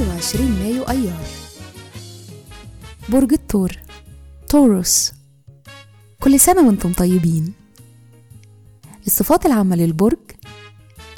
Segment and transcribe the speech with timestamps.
[0.00, 1.26] 21 مايو أيار.
[3.08, 3.72] برج الثور
[4.48, 5.12] توروس
[6.20, 7.52] كل سنة وأنتم طيبين.
[9.06, 10.18] الصفات العامة للبرج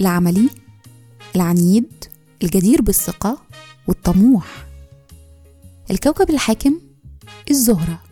[0.00, 0.50] العملي
[1.36, 2.04] العنيد
[2.42, 3.38] الجدير بالثقة
[3.86, 4.66] والطموح.
[5.90, 6.80] الكوكب الحاكم
[7.50, 8.02] الزهرة.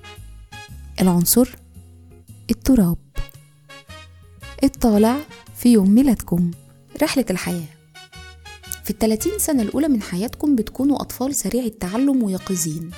[1.01, 1.49] العنصر
[2.51, 2.99] التراب.
[4.65, 5.17] الطالع
[5.57, 6.51] في يوم ميلادكم
[7.03, 7.80] رحلة الحياة.
[8.91, 12.91] في الثلاثين سنة الأولى من حياتكم بتكونوا أطفال سريع التعلم ويقظين.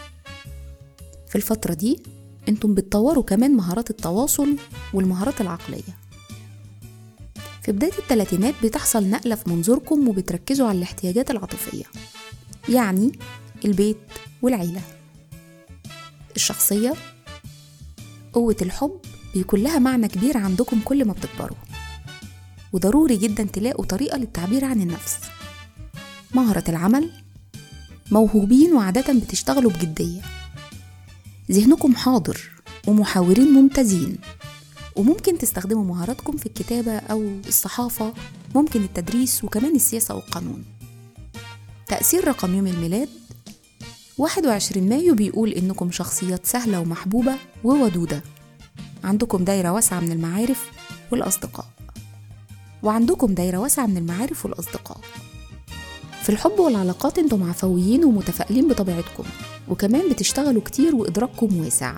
[1.29, 2.03] في الفترة دي
[2.49, 4.57] أنتم بتطوروا كمان مهارات التواصل
[4.95, 5.97] والمهارات العقلية.
[7.63, 11.85] في بداية الثلاثينات بتحصل نقلة في منظوركم وبتركزوا على الاحتياجات العاطفية
[12.69, 13.13] يعني
[13.65, 13.97] البيت
[14.43, 14.83] والعيلة.
[16.37, 16.95] الشخصية
[18.33, 19.01] قوة الحب
[19.35, 21.57] بيكون لها معنى كبير عندكم كل ما بتكبروا.
[22.73, 25.19] وضروري جدا تلاقوا طريقة للتعبير عن النفس.
[26.35, 27.11] مهرة العمل
[28.11, 30.23] موهوبين وعادة بتشتغلوا بجدية.
[31.51, 32.51] ذهنكم حاضر
[32.87, 34.19] ومحاورين ممتازين
[34.97, 38.15] وممكن تستخدموا مهاراتكم في الكتابة أو الصحافة
[38.55, 40.65] ممكن التدريس وكمان السياسة والقانون.
[41.87, 43.09] تأثير رقم يوم الميلاد
[44.19, 48.23] 21 مايو بيقول إنكم شخصيات سهلة ومحبوبة وودودة.
[49.05, 50.71] عندكم دايرة واسعة من المعارف
[51.11, 51.67] والأصدقاء.
[52.83, 55.01] وعندكم دايرة واسعة من المعارف والأصدقاء.
[56.23, 59.25] في الحب والعلاقات أنتم عفويين ومتفائلين بطبيعتكم
[59.69, 61.95] وكمان بتشتغلوا كتير وإدراككم واسع.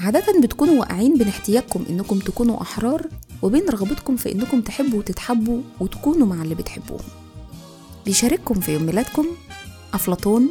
[0.00, 3.06] عادة بتكونوا واقعين بين احتياجكم إنكم تكونوا أحرار
[3.42, 7.04] وبين رغبتكم في إنكم تحبوا وتتحبوا وتكونوا مع اللي بتحبوهم
[8.04, 9.26] بيشارككم في يوم ميلادكم
[9.94, 10.48] أفلاطون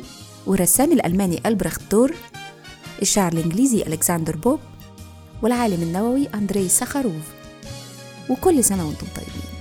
[0.47, 2.13] والرسام الألماني ألبرخت دور
[3.01, 4.59] الشاعر الإنجليزي ألكسندر بوب
[5.41, 7.23] والعالم النووي أندري ساخاروف
[8.29, 9.58] وكل سنة وأنتم طيبين.